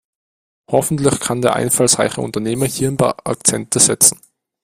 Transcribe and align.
Hoffentlich 0.71 1.19
kann 1.19 1.43
der 1.43 1.55
einfallsreiche 1.55 2.21
Unternehmer 2.21 2.65
hier 2.65 2.87
ein 2.89 2.97
paar 2.97 3.17
Akzente 3.23 3.79
setzen. 3.79 4.19